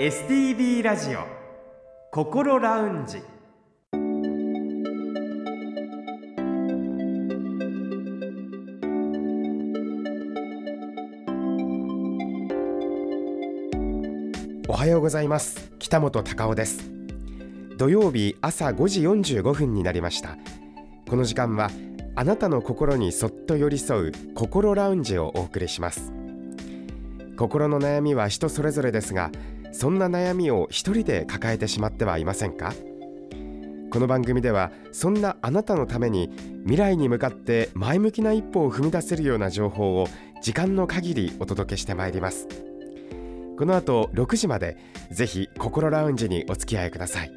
[0.00, 1.24] STB ラジオ
[2.12, 3.20] 心ラウンジ。
[14.68, 15.72] おはようございます。
[15.80, 16.88] 北本隆夫です。
[17.76, 20.38] 土曜日朝5時45分になりました。
[21.10, 21.72] この時間は
[22.14, 26.12] あなたの心にそっと寄り添う心ラウンジをお送りします。
[27.36, 29.32] 心の悩みは人それぞれですが
[29.72, 32.72] そんな悩みを一人で抱えてしまってはいませんか？
[33.90, 36.30] この番組ではそんなあなたのために
[36.64, 40.08] 未来に向かって前向きな一歩を踏み出せるような情報を
[40.42, 42.48] 時間の限りお届けしてまいります。
[43.56, 44.76] この後6時まで
[45.10, 47.32] ぜひ心ラウンジにお付き合いください。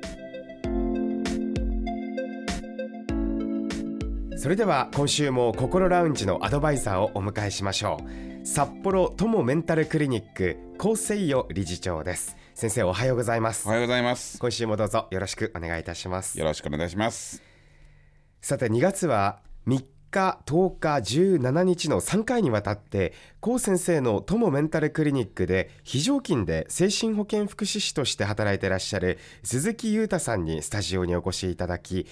[4.38, 8.31] それでは今週も心ラウンジのアドバイザーをお迎えしましょう。
[8.44, 12.36] 札幌友メンタルクリニック厚生予理事長です。
[12.56, 13.68] 先生おはようございます。
[13.68, 14.40] おはようございます。
[14.40, 16.40] 今週もどうぞよろしくお願いいたします。
[16.40, 17.44] よろしくお願いします。
[18.42, 32.08] さて2月は3日10日17日の3回にわたって高先生の友メンタルクリニックで非常勤で精神保健福祉士として働いていらっしゃる鈴木裕太さんにスタジオにお越しいただき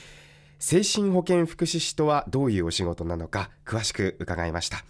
[0.60, 4.86] 精神保健福祉士とはどういうお仕事なのか詳しく伺いました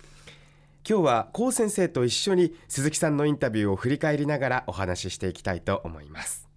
[0.89, 6.49] 今日は高先生と一緒に鈴木さんのインタビューを振り返りながらお話ししていきたいと思います。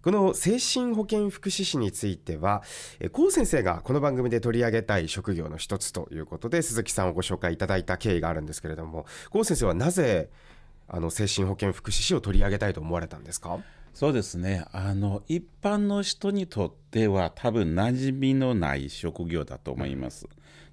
[0.00, 2.62] この精神保健福祉士については
[3.12, 10.30] 高先生がこの番組で取り上げたい職業の一つということで鈴木さんをご紹介いただいた経緯があるんですけれども高先生はなぜ
[10.88, 13.58] あの精神保健福祉士を取り上げたいと思われたんですか？
[13.92, 14.64] そうですね。
[14.72, 20.26] あの一般の人にとっては多分馴染みのない職業だと思います。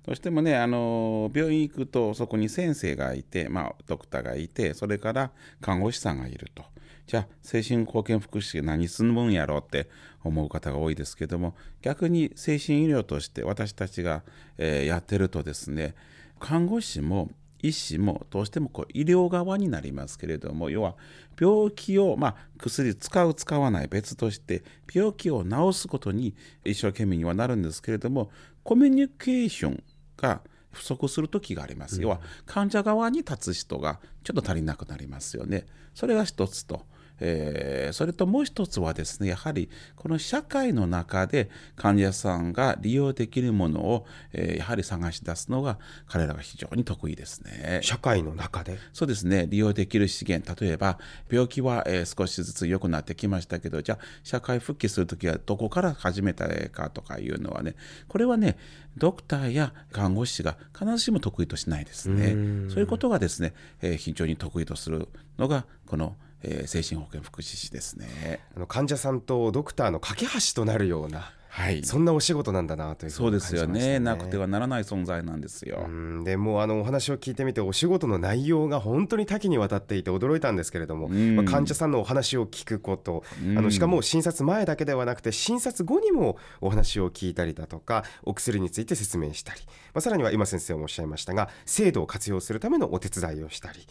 [0.05, 6.63] どうしてもねあの病院行くとそこに先生がいて、まあ、ドクターがいてそれから看護師さんがいると。
[7.05, 9.89] じゃあ精神保健福祉何するんやろうって
[10.23, 14.23] 思う方が多いですけども逆に精神医療として私たちが、
[14.57, 15.95] えー、やってるとですね
[16.39, 17.29] 看護師も
[17.61, 20.95] 医師もどうしてもこう医療側になりますけれども要は
[21.39, 24.63] 病気を、まあ、薬使う使わない別として
[24.93, 28.29] 病気を治すことに一生懸命にはなるんですけれども
[28.63, 29.83] コミュニケーション
[30.23, 30.41] が
[30.71, 35.65] 不足する時があります、うん、要は患者側に立つ人がちょっと足りなくなりますよね。
[35.93, 36.87] それが一つと
[37.19, 47.79] えー、それともう一つはですねやはりこの社会の中で患者さんが利用できるものを、えー、やはり探し出すのが彼らが非常に得意ですね。
[47.81, 48.77] 社会の中で？
[48.91, 49.47] そうですね。
[49.47, 50.53] 利用できる資源。
[50.61, 57.75] 例えば病気は、えー、少しずつ良くなってきましたけどじゃあ社会復帰する時はどこから始めたかとかいうのはね
[58.07, 58.57] これはね
[58.97, 62.69] ドクターや看護師が必ずしも得意としないですね。
[62.69, 65.07] そういうことがですね、えー、非常に得意とする
[65.37, 68.39] のがこのえー、精神保健福祉士ですね。
[68.55, 73.99] あの患者さんとドクターの架け橋となるようなはい、そんなお仕事なんだなという、ね、そうですよね。
[73.99, 75.87] なくてはならない存在なんですよ。
[76.23, 83.23] でもあのお話を聞いてみてお仕事の内容が本当に多岐にわたっていて驚いたんですけれども、まあ、患者さんのお話を聞くこと
[83.55, 89.61] あのしかも診察前だけではなくて診察後にもお話を聞いたりだとかお薬について説明したり、
[89.93, 93.85] まあ、さらには今先生もおっしゃいましたが制度を活用するためのお手伝いをしたり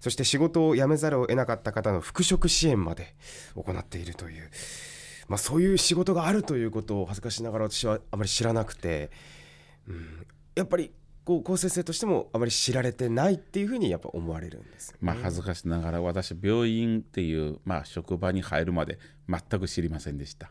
[0.00, 3.14] そして仕事を辞めざるを得なかった方の復職支援まで
[3.54, 4.50] 行っているという。
[5.28, 9.10] まあ、そういう仕事があるということを恥ずかしながら私はあまり知らなくて、
[9.86, 10.90] うん、やっぱり
[11.28, 20.48] こう高先生としてもあまり知られてないっていうふうにやっぱ思われるんです、ね、まあ恥ずかしながら私病院っていう、まあ、職場に入るまで全く知りませんでした。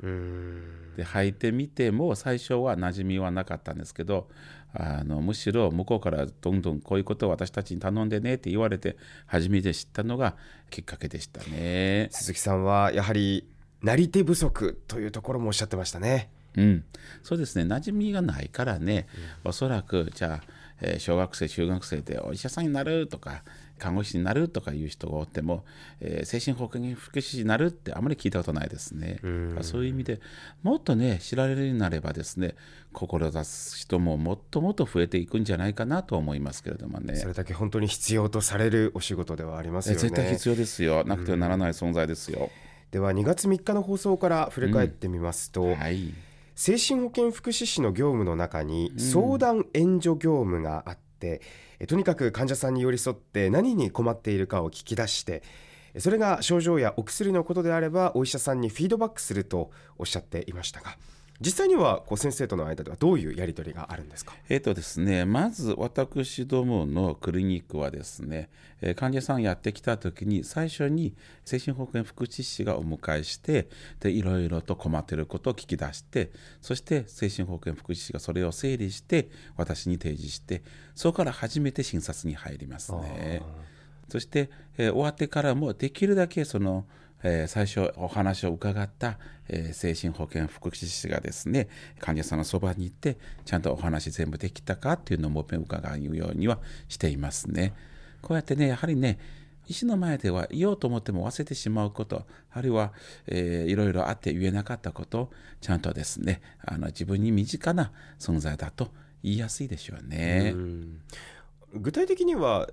[0.96, 4.30] で入ってみても最初は馴染みはなかったんですけど
[4.72, 10.36] あのむしろ向こうからどんどんこういうことを私たちに頼んでねって言われて初めて知ったのが
[10.70, 12.09] きっかけでしたね。
[12.12, 13.50] 鈴木さんはやはり
[13.82, 16.30] なり手不足というところもおっしゃってましたね。
[16.56, 16.84] うん、
[17.24, 17.64] そうですね。
[17.64, 19.08] 馴染みがないからね、
[19.44, 23.44] うん、おそらくじゃあ、えー、小学生中学生でお医者さんになるとか
[23.78, 25.64] 看護師になるとかいう人がおっても、
[26.00, 29.20] えー、精神保健福祉士になるってあまり聞いたことないですね。
[29.24, 30.20] うそういう意味で
[30.64, 32.56] もっとね知られるようになればですね
[32.94, 37.16] 志す人ももっともっと増えていくんじゃないかなと思いますけれどもね。
[37.16, 40.02] それだけ本当に必要とされるお仕事ではありますよね。
[40.02, 41.03] 絶対必要ですよ。
[41.06, 42.50] なくてはならない存在ですよ。
[42.91, 46.14] では2月3日の放送から振り返ってみますと、うんはい、
[46.58, 51.40] 精神保健福祉士の業務の中に相談援助業務があって、
[51.80, 55.44] うん、とにかく患者さんに寄り添って何に困っているかを聞き出して
[56.00, 59.70] それが症状やお薬のことであればお医者さんにフィードバックすると
[60.00, 60.98] おっしゃっていましたが
[61.39, 64.34] 実際にはこう先生との間ではどういうやり取りがあるんですか？
[64.49, 68.49] えっ、とですね、まず私どものクリニックはですね、
[68.81, 71.13] えー患者さんやってきた時に最初に
[71.45, 73.67] 精神保健福祉士がお迎えして
[73.99, 76.31] でいろいろと困っていることを聞き出して
[76.61, 80.63] そして精神保健福祉士がそれを整理して私に提示して
[80.95, 83.41] そこから初めて診察に入りますね。
[84.09, 86.85] そして、えー終わってからもできるだけその、
[87.23, 89.17] えー最初お話を伺った、
[89.49, 91.67] えー精神保健福祉士がですね
[91.99, 97.73] 患者さんのそばに行ってちゃんとお話全部できたかっていうのをもう一遍伺うようにはしていますね。
[98.22, 99.19] こうやってねやはりね
[99.67, 102.93] 医師の前では言おうと思っても忘れてしまうことあるいは、
[103.28, 108.90] えーいろいろあって言えなかったことをちゃんとですねあの自分に身近な存在だと
[109.23, 110.53] 言いやすいでしょうね。
[111.73, 112.70] 具体的には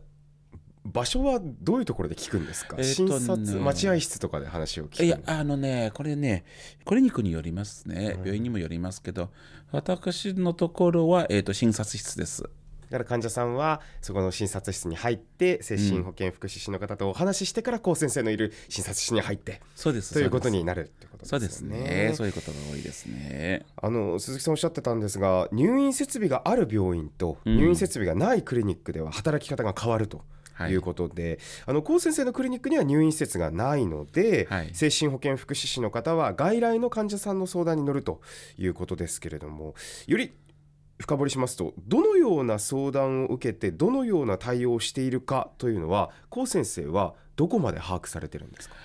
[0.84, 6.44] 場所はどういうところで聞くんですか、えーとね診察待合室とかで話を聞くいやあのねこれね
[6.84, 8.20] クリニックによりますね、うん。
[8.20, 9.30] 病院にもよりますけど
[9.72, 12.42] 私のところは、えー、と診察室です。
[12.42, 21.60] だから患者さんはそこの診察室に入って精神保健福祉士の方とお話ししてから高先生のいる診察室に入ってそうですということになるってことですそうです。
[21.62, 21.78] ね。
[21.78, 22.12] ね。
[22.14, 23.64] そういうことが多いですね。
[23.82, 27.56] あの鈴木さんおっしゃってたんですが入院設備がある病院とうん。
[27.56, 30.18] 入院設備がないクリニックでは働き方が変わると。
[30.18, 30.26] はい
[30.68, 30.74] い。
[30.74, 34.70] うことで、あの高先生のクリニックには入院施設がないので、はい。
[34.74, 38.20] 精神保健福祉士の方は外来の患者さんの相談に乗ると
[38.58, 39.74] いうことですけれども
[40.06, 40.32] より
[40.98, 48.76] 深掘りしますとどのような相談を受けてどのような対応をしているかというのは高先生はどこまで把握されてるんですか？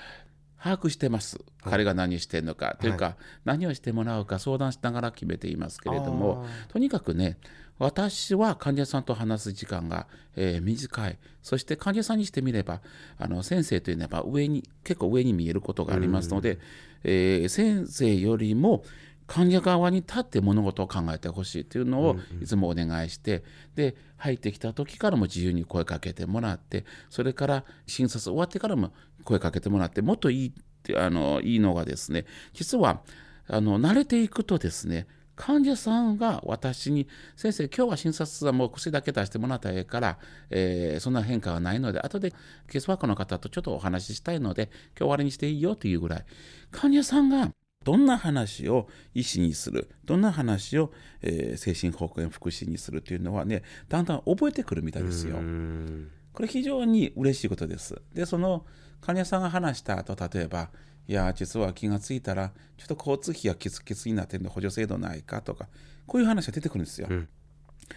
[0.62, 1.40] 把握してます。
[1.64, 3.16] 彼が何してるのか、というか
[3.46, 7.38] 何をしてもらうか相談しながら決めていますけれどもとにかくね
[7.80, 11.18] 私は患者さんと話す時間が、えー短い。
[11.42, 12.82] そして患者さんにしてみれば
[13.18, 16.60] あの先生というのは上に結構上に見えることがありますので、
[17.04, 18.84] えー先生よりも
[19.30, 23.44] 患者側に立って物事を考えてほしいというのをいつもお願いして、
[23.76, 28.92] で入ってきた時からも自由に声かけてもらってそれから診察終わってからも
[29.24, 30.52] 声かけてもらってもっといいっ
[30.84, 33.02] てあのいいのがですね実は
[33.48, 42.32] あの慣れていくとですね患者さんが私に「先生今日は診察はもう薬だけ出してもらったらええから、えーそんな変化はないので後で
[42.68, 46.26] ケースワークの方とちょっとお話ししたいので今日終わりにしていいよ」というぐらい
[46.72, 47.54] 患者さんが
[47.86, 50.92] どんな話を医師にするどんな話を、
[51.22, 55.38] えー精神保健福祉にするというのはねだんだん覚えてくるみたいですよ。
[55.38, 58.02] うんこれ非常に嬉しいことです。
[58.14, 58.66] で、その
[59.02, 60.70] 患者さんが話した後、例えば、
[61.08, 65.68] いや、実は気がついたら、ちょっと交通費がきつきつになってるんで補助制度ないかとか、
[66.06, 67.08] こういう話が出てくるんですよ。
[67.10, 67.28] うん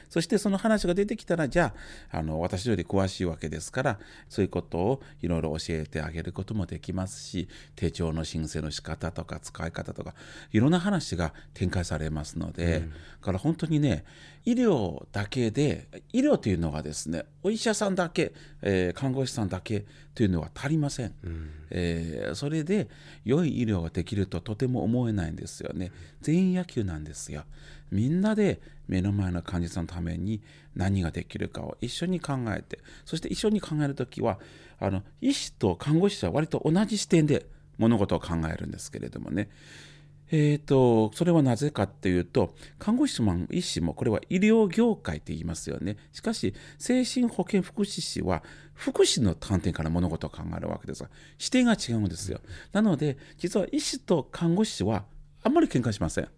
[0.09, 1.75] そしてその話が出てきたら、じゃ
[2.11, 3.99] あ、あの私より詳しいわけですから、
[4.29, 10.15] そういうことをいろいろ教えてあげることもできますし、手帳の申請の仕方とか使い方とか、
[10.53, 12.87] いろんな話が展開されますので、だ
[13.25, 14.05] から本当にね、
[14.45, 21.15] 医療だけで、医療というのはですね、お医者さんだけ、えー看護師さんだけというのは足りません。
[21.71, 22.89] えーそれで
[23.25, 25.91] 良い医療ができるととても思えないんですよね。
[26.21, 27.45] 全員野球なんですよ。
[27.91, 30.41] みんなで目の前の患者さんのために
[30.75, 34.39] 何ができるかを一緒に考えて、そして一緒に考えるときは、
[34.81, 37.47] あの医師と看護師は割と同じ視点で
[37.79, 39.49] 物事を考えるんですけれどもね。
[40.35, 45.99] えー、とそれはなぜかっていうと看護師も医師もこれは医療業界って言いますよね。
[46.11, 48.43] しかし精神保健福祉士は
[48.73, 52.41] 福祉の観点から物事を考えるわけですが視点が違うんですよ。
[52.73, 55.05] なので実は医師と看護師は
[55.43, 56.29] あんまり喧嘩しません。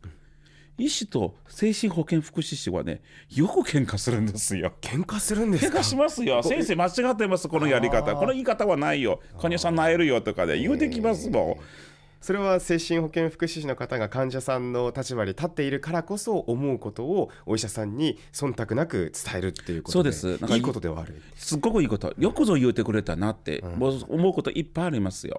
[0.77, 4.73] 医師と精神保健福祉士はねよく喧嘩するんですよ。
[4.81, 5.79] 喧嘩するんですか？
[5.79, 6.43] 喧嘩しますよ。
[6.43, 8.17] 先生間違ってますこのやり方。
[8.17, 9.21] この言い方はないよ。
[9.41, 11.94] 患者さんなえるよとかで言うてきますもん
[12.25, 20.41] それは精神保健福祉士の方が患者さんの立場に立っているからこそ思うことをお医者さんに忖度なく伝えるっていうことでそうです。
[20.41, 21.21] なんかいいことではある。
[21.37, 22.15] すっごくいいこと。
[22.17, 25.39] よくぞ言うてくれたなって、もう思うこといっぱいありますよ。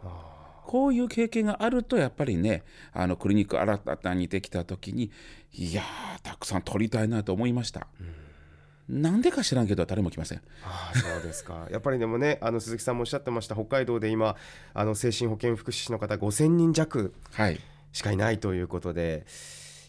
[0.68, 2.62] こういう経験があるとやっぱりね
[2.94, 5.10] あのクリニック新たにできた時に
[5.54, 7.88] いやーたくさん取りたいなと思いました。
[8.88, 10.42] なんでか知らんけど誰も来ません。
[10.64, 14.36] ああそうですか やっぱりでもねあの鈴木さんもおっしゃってました北海道で今
[14.74, 17.60] あの精神保健福祉士の方5000人弱はい
[17.92, 19.26] しかいないということで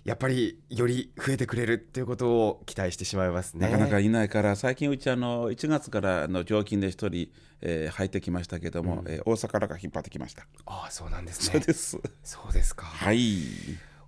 [0.05, 10.47] やっぱりより増えてくれるっていうことを期待してしまいますねなかなかいないから最近うちあの1月からの常勤で1人、えー入ってきましたけども、えー大阪からが引っ張ってきました。
[10.67, 11.99] ああそうなんですそうねです。
[12.23, 13.19] そうですかはい。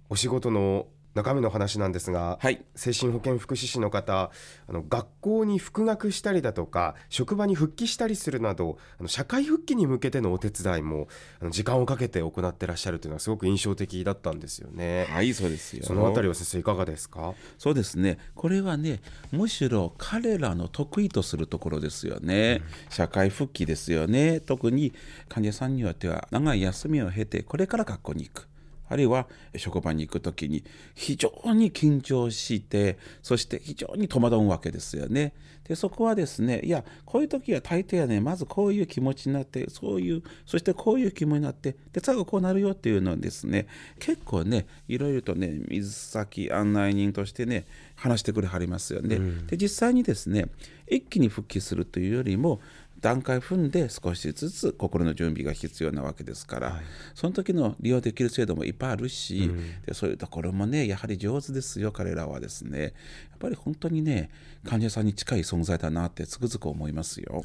[0.08, 0.86] お仕事の
[1.18, 2.64] 中身の話なんですが、はい。
[2.76, 4.30] 精神保健福祉士の方
[4.68, 11.08] あの学校に復学したりだとか職場に復帰したりするなどあの社会復帰に向けてのお手伝いも
[11.40, 15.06] あの時間をかけて行ってらっしゃるというのはすごく印象的だったんですよね。
[15.10, 15.84] はいそうですよ。
[15.84, 17.34] そのあたりは先生いかがですか？
[17.58, 18.18] そうですね。
[18.36, 19.00] これはね
[19.32, 24.40] むしろ彼らの得意とするところですよね、社会復帰ですよね。
[24.40, 24.92] 特に
[25.28, 28.48] 患者さんによっては長い休みを経てこれから学校に行く
[28.88, 29.26] あるいは
[29.56, 30.64] 職場に行く時に
[30.94, 35.32] 非常に緊張してそして非常に戸惑うわけですよね。
[35.68, 43.66] でそこはですねいやこういう時は大抵はねまずこういう気持ちになってそういうそしてこういう気持ちになってで最後こうなるよっていうのをですね
[43.98, 47.66] 結構ねいろいろとね水先案内人としてね
[47.96, 49.18] 話してくれはりますよね。
[49.46, 50.46] で実際にですね
[50.90, 52.60] 一気に復帰するというよりも
[53.00, 56.80] 段階踏んで少しずつ心の準備が必要なわけですから、
[57.14, 59.50] その時の利用できる制度もいっぱいあるし、
[59.86, 62.82] でそういうところもねやはり上手ですよ彼らはですね。
[62.82, 62.92] やっ
[63.38, 64.30] ぱり本当にね
[64.64, 67.44] 患者さんに近い存在だなってつくづく思いますよ。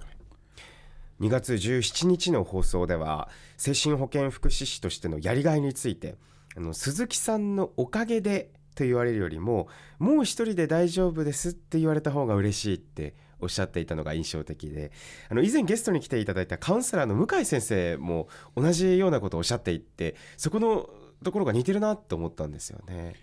[1.20, 6.16] 2月17日の放送では精神保健福祉士としてのやりがいについて
[6.58, 9.68] あの鈴木さんのおかげでと言われるよりも
[10.00, 13.14] もう一人で大丈夫ですって言われた方が嬉しいって
[13.44, 14.92] おっしゃっていたのが印象的で
[15.30, 20.90] あの以前ゲストに来ていただいたカウンセラーの向井先生も同じようなことをおっしゃっていてそこの
[21.24, 23.16] ところが似てるなと思ったんですよね。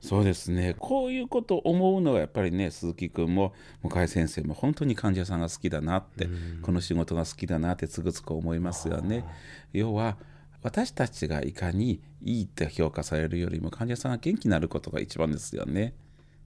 [0.00, 6.26] そうですねこういうことを思うのはやっぱりね鈴木君も向井先生も本当に患者さんが好きだなって、
[6.62, 9.26] この仕事が好きだなってつくづく思いますよね。
[9.74, 10.16] 要は
[10.62, 15.94] 私たちがいかにいいって評価されるよりも患者さんが元気になることが一番ですよね。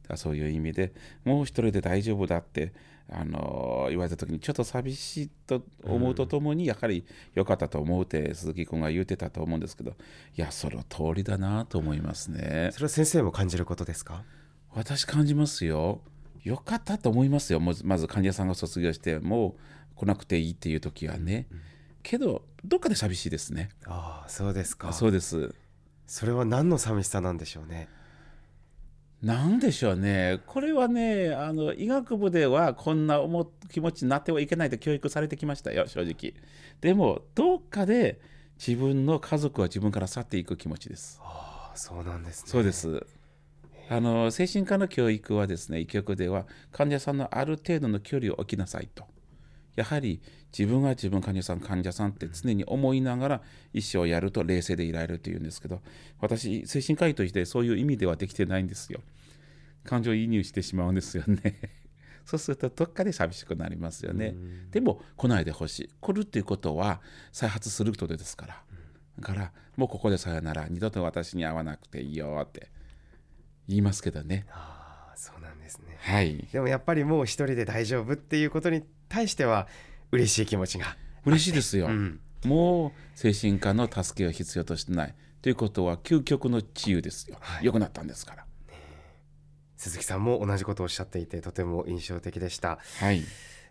[0.02, 0.92] だからそういう意味で
[1.24, 2.72] もう一人で大丈夫だって
[3.10, 9.94] あの言われた時にちょっと寂しいと思うとともに、やはり良かったと思うって鈴木君が言ってたと思うんですけどい
[10.40, 12.70] やその通りだなと思いますね。
[12.72, 14.22] それは先生も感じることですか？
[14.72, 16.00] 私感じますよ。
[16.42, 17.60] よかったと思いますよ。
[17.60, 19.54] まずまず患者さんが卒業しても
[19.94, 21.46] う来なくていいっていう時はね。
[22.02, 23.70] けどどっかで寂しいですね。
[23.86, 25.54] ああそうですかそうです。
[26.06, 27.88] それは何の寂しさなんでしょうね。
[29.22, 30.40] なんでしょうね。
[30.46, 36.34] これはね、あの医学部ではこんな思う気持ちになってはいけないと教育されてきましたよ、正直。
[36.80, 38.20] でも、どっかで
[38.58, 41.20] 自分の家族は自分から去っていく気持ちです。
[41.22, 42.50] ああそうなんですね。
[42.50, 43.06] そうです。
[43.88, 49.04] あの精神科の教育はですね、医局では患者さんのある程度の距離を置きなさいと。
[49.76, 50.20] やはり
[50.56, 55.80] 自分は自分患者さん患者さんって常に思いながら医師をやると冷静でいられるというんですけど
[56.20, 59.00] 私精神科医としてそういう意味ではできてないんですよ。
[59.84, 61.60] 感情移入してしまうんですよね。
[62.24, 64.34] そうするとどっかで寂しくなりますよね。
[64.70, 65.90] でも来ないでほしい。
[66.00, 67.02] 来るっていうことは
[67.32, 68.64] 再発することですから。
[69.18, 70.66] だからもうここでさよなら。
[70.68, 72.70] 二度と私に会わなくていいよって
[73.68, 74.46] 言いますけどね。
[74.50, 75.96] ああそうなんですね。
[75.98, 76.46] はい。
[76.52, 79.66] でもやっぱりもう一人で大丈夫っていうことに対しては
[80.12, 80.96] 嬉しい気持ちが。
[81.24, 82.20] 嬉しいですよ、うん。
[82.44, 85.14] もう精神科の助けを必要としてない。
[85.42, 87.64] ということは究極の治癒ですよ、はい。
[87.64, 88.44] 良くなったんですから。
[89.76, 92.78] 鈴木さんも同じことをおっしゃっていてとても印象的でした。
[93.00, 93.22] はい。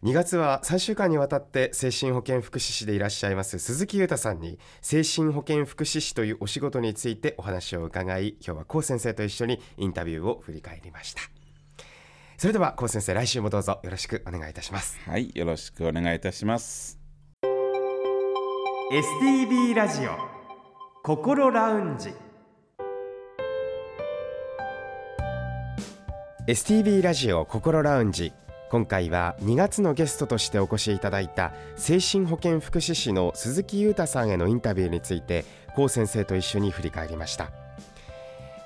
[0.04, 11.22] 2月は3週間にわたって精神保健福祉士でいらっしゃいます鈴木裕太さんに精神保健福祉士というお仕事についてお話を伺い今日は高先生と一緒にインタビューを振り返りました
[12.38, 15.00] それでは高先生来週もどうぞよろしくお願いいたします。
[15.06, 17.00] はいよろしくお願いいたします。
[18.92, 20.12] STB ラジオ
[21.04, 22.14] 心ラウンジ。
[26.48, 28.34] STB ラジオ心ラウンジ。
[28.70, 37.52] 今回は2月のゲストとしてお越しいただいた精神保健福祉士の鈴木裕太さんへのインタビューについて高先生と一緒に振り返りました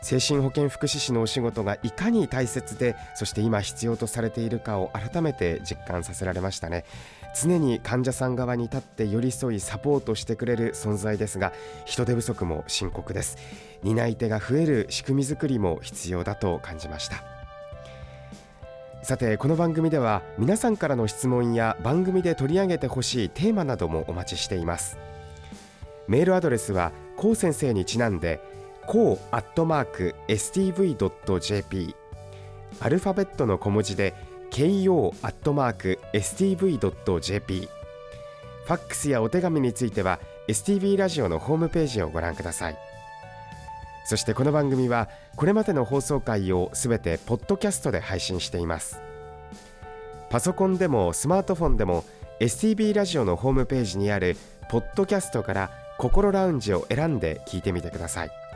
[0.01, 6.85] 精神保健福祉士のお仕事がいかに大切でそして今必要とされているかを改めて実感させられましたね。
[7.39, 11.53] 常に患者さん側に立って寄り添いサポートしてくれる存在ですが
[11.85, 13.37] 人手不足も深刻です。
[13.83, 17.23] 担い手が増える仕組み作りも必要だと感じました。
[19.03, 24.97] さてこの番組では皆さんからの質問や番組で取り上げてほしいテーマなどもお待ちしています。
[26.07, 28.41] メールアドレスはこう先生にちなんで
[28.88, 31.96] こうアットマーク stv.jp
[32.79, 34.15] アルファベットの小文字で
[34.50, 37.70] ko アットマーク stv.jp
[38.65, 42.77] ファックスやお手紙については STV ラジオのホームページをご覧ください。
[44.06, 49.01] そしてこの番組はこれまでの放送回をすべてポッドキャストで配信しています。
[50.29, 52.06] パソコンでもスマートフォンでも
[52.39, 54.38] STB ラジオのホームページにある
[54.70, 58.46] ポッドキャストから心ラウンジを選んで聞いてみてください。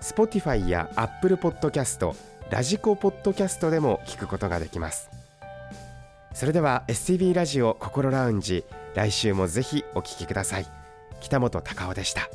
[0.00, 2.14] Spotify や Apple Podcast
[2.50, 5.10] ラジコポッドキャストでも聞くことができます。
[6.32, 10.66] それでは STB ラジオ心ラウンジ来週もぜひお聞きください。
[11.20, 12.28] 北本隆夫でした。